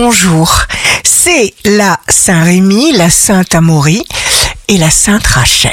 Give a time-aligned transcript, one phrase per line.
[0.00, 0.62] bonjour.
[1.02, 4.04] C'est la Saint-Rémy, la Sainte Amaury
[4.68, 5.72] et la Sainte Rachel.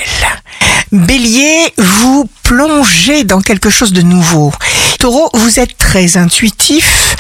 [0.92, 4.52] Bélier, vous plongez dans quelque chose de nouveau.
[4.98, 7.16] Taureau, vous êtes très intuitif,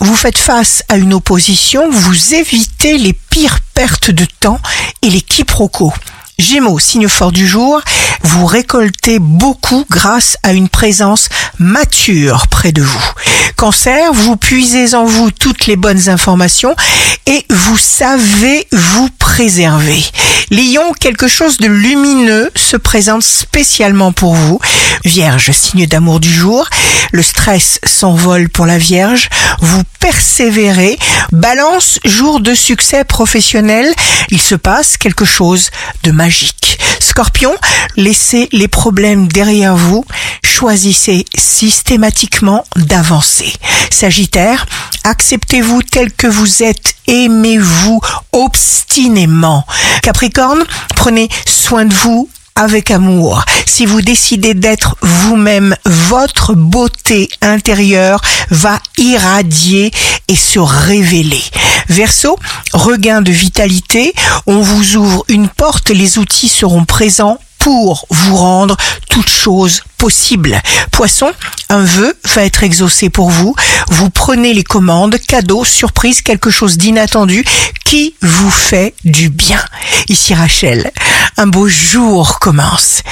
[0.00, 4.60] vous faites face à une opposition, vous évitez les pires pertes de temps
[5.02, 5.92] et les quiproquos.
[6.38, 7.82] Gémeaux, signe fort du jour,
[8.22, 11.28] vous récoltez beaucoup grâce à une présence
[11.58, 13.12] mature près de vous.
[13.56, 16.76] Cancer, vous puisez en vous toutes les bonnes informations
[17.24, 20.04] et vous savez vous préserver.
[20.50, 24.60] Lion, quelque chose de lumineux se présente spécialement pour vous.
[25.04, 26.68] Vierge, signe d'amour du jour,
[27.12, 29.30] le stress s'envole pour la Vierge,
[29.60, 30.98] vous persévérez.
[31.32, 33.90] Balance, jour de succès professionnel,
[34.30, 35.70] il se passe quelque chose
[36.02, 36.75] de magique.
[37.06, 37.54] Scorpion,
[37.96, 40.04] laissez les problèmes derrière vous,
[40.44, 43.52] choisissez systématiquement d'avancer.
[43.90, 44.66] Sagittaire,
[45.04, 48.00] acceptez-vous tel que vous êtes, aimez-vous
[48.32, 49.64] obstinément.
[50.02, 50.64] Capricorne,
[50.96, 53.44] prenez soin de vous avec amour.
[53.66, 59.92] Si vous décidez d'être vous-même, votre beauté intérieure va irradier
[60.26, 61.44] et se révéler.
[61.88, 62.36] Verseau,
[62.72, 64.12] regain de vitalité,
[64.46, 68.76] on vous ouvre une porte, les outils seront présents pour vous rendre
[69.10, 70.62] toute chose possible.
[70.92, 71.32] Poisson,
[71.68, 73.56] un vœu va être exaucé pour vous.
[73.88, 77.44] Vous prenez les commandes, cadeaux, surprise, quelque chose d'inattendu
[77.84, 79.60] qui vous fait du bien.
[80.08, 80.92] Ici Rachel,
[81.38, 83.02] un beau jour commence.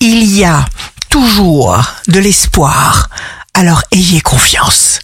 [0.00, 0.66] Il y a
[1.08, 3.08] toujours de l'espoir.
[3.54, 4.98] Alors ayez confiance.